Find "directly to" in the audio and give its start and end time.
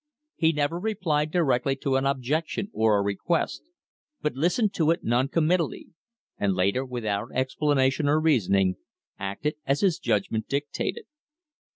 1.29-1.95